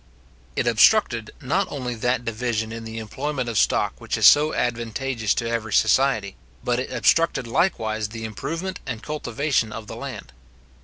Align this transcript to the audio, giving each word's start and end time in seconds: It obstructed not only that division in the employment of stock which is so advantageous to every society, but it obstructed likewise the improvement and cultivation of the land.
It 0.55 0.65
obstructed 0.65 1.29
not 1.41 1.67
only 1.71 1.93
that 1.93 2.25
division 2.25 2.71
in 2.71 2.85
the 2.85 2.97
employment 2.97 3.47
of 3.47 3.55
stock 3.59 3.93
which 4.01 4.17
is 4.17 4.25
so 4.25 4.51
advantageous 4.51 5.35
to 5.35 5.47
every 5.47 5.73
society, 5.73 6.37
but 6.63 6.79
it 6.79 6.91
obstructed 6.91 7.45
likewise 7.45 8.09
the 8.09 8.25
improvement 8.25 8.79
and 8.87 9.03
cultivation 9.03 9.71
of 9.71 9.85
the 9.85 9.95
land. 9.95 10.31